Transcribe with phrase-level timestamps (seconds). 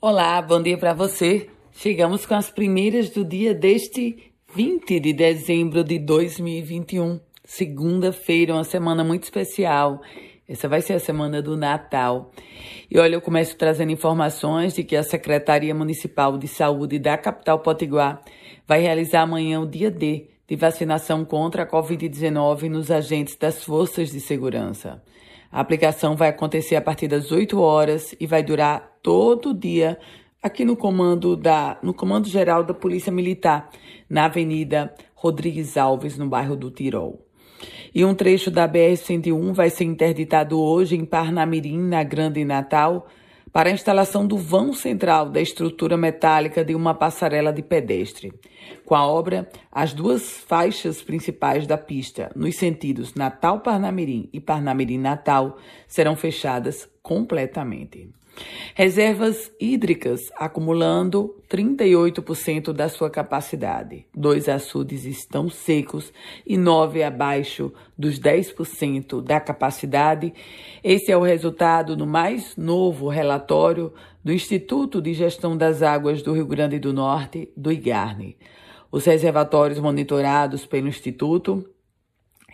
[0.00, 1.48] Olá, bom dia para você.
[1.72, 9.02] Chegamos com as primeiras do dia deste 20 de dezembro de 2021, segunda-feira, uma semana
[9.02, 10.02] muito especial.
[10.46, 12.30] Essa vai ser a semana do Natal.
[12.90, 17.60] E olha, eu começo trazendo informações de que a Secretaria Municipal de Saúde da capital
[17.60, 18.22] Potiguar
[18.66, 24.10] vai realizar amanhã o dia D de vacinação contra a Covid-19 nos agentes das forças
[24.10, 25.02] de segurança.
[25.54, 29.96] A aplicação vai acontecer a partir das 8 horas e vai durar todo o dia
[30.42, 33.70] aqui no comando da no comando geral da Polícia Militar,
[34.10, 37.24] na Avenida Rodrigues Alves, no bairro do Tirol.
[37.94, 43.06] E um trecho da BR-101 vai ser interditado hoje em Parnamirim, na Grande Natal,
[43.54, 48.32] para a instalação do vão central da estrutura metálica de uma passarela de pedestre.
[48.84, 56.16] Com a obra, as duas faixas principais da pista, nos sentidos Natal-Parnamirim e Parnamirim-Natal, serão
[56.16, 58.08] fechadas completamente.
[58.74, 64.06] Reservas hídricas acumulando 38% da sua capacidade.
[64.12, 66.12] Dois açudes estão secos
[66.44, 70.34] e nove abaixo dos 10% da capacidade.
[70.82, 73.92] Esse é o resultado do mais novo relatório
[74.24, 78.36] do Instituto de Gestão das Águas do Rio Grande do Norte, do IGARNE.
[78.90, 81.68] Os reservatórios monitorados pelo Instituto,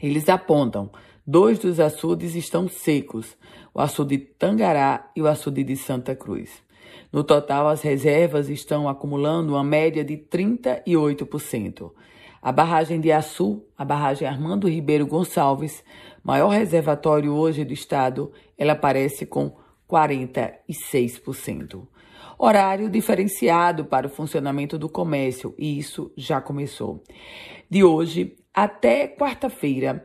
[0.03, 0.91] eles apontam
[1.31, 3.37] dois dos açudes estão secos,
[3.73, 6.51] o açude de Tangará e o açude de Santa Cruz.
[7.13, 11.93] No total, as reservas estão acumulando uma média de 38%.
[12.43, 15.85] A barragem de Açu, a barragem Armando Ribeiro Gonçalves,
[16.25, 19.57] maior reservatório hoje do estado, ela aparece com
[19.89, 21.87] 46%.
[22.37, 27.05] Horário diferenciado para o funcionamento do comércio, e isso já começou.
[27.69, 30.05] De hoje até quarta-feira,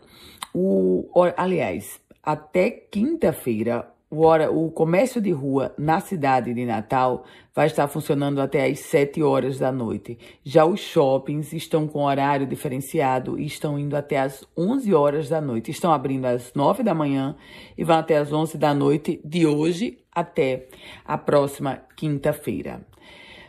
[0.54, 4.26] o aliás, até quinta-feira, o,
[4.66, 9.60] o comércio de rua na cidade de Natal vai estar funcionando até às 7 horas
[9.60, 10.18] da noite.
[10.44, 15.42] Já os shoppings estão com horário diferenciado e estão indo até às 11 horas da
[15.42, 15.72] noite.
[15.72, 17.36] Estão abrindo às 9 da manhã
[17.78, 20.68] e vão até às 11 da noite de hoje até
[21.03, 22.81] a próxima quinta-feira.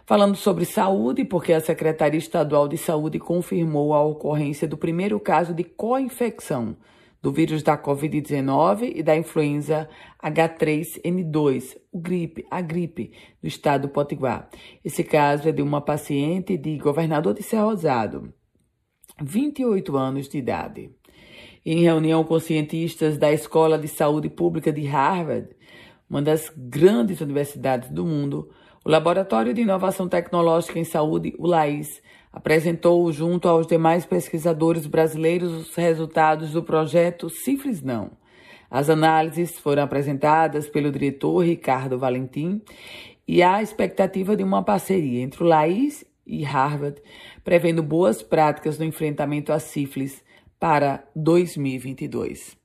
[0.07, 5.53] Falando sobre saúde, porque a Secretaria Estadual de Saúde confirmou a ocorrência do primeiro caso
[5.53, 6.77] de co-infecção
[7.21, 9.89] do vírus da Covid-19 e da influenza
[10.23, 13.11] H3N2, o gripe, a gripe
[13.43, 14.49] do estado do Potiguar.
[14.85, 18.33] Esse caso é de uma paciente de governador de Serra Rosado,
[19.21, 20.89] 28 anos de idade.
[21.65, 25.49] Em reunião com cientistas da Escola de Saúde Pública de Harvard,
[26.09, 28.49] uma das grandes universidades do mundo,
[28.87, 32.01] o Laboratório de Inovação Tecnológica em Saúde, o LAIS,
[32.33, 38.13] apresentou junto aos demais pesquisadores brasileiros os resultados do projeto Cifres Não.
[38.71, 42.63] As análises foram apresentadas pelo diretor Ricardo Valentim
[43.27, 47.03] e há a expectativa de uma parceria entre o LAIS e Harvard,
[47.43, 50.23] prevendo boas práticas no enfrentamento à sífilis
[50.61, 52.57] para 2022.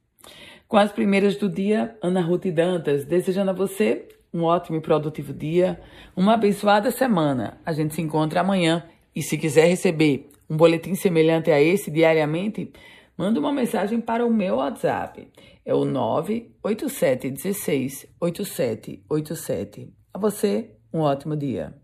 [0.68, 5.34] Com as primeiras do dia, Ana Ruth Dantas, desejando a você um ótimo e produtivo
[5.34, 5.82] dia,
[6.16, 7.60] uma abençoada semana.
[7.66, 8.84] A gente se encontra amanhã
[9.16, 12.72] e se quiser receber um boletim semelhante a esse diariamente,
[13.18, 15.28] manda uma mensagem para o meu WhatsApp.
[15.66, 19.94] É o 98716 8787.
[20.14, 21.81] A você, um ótimo dia.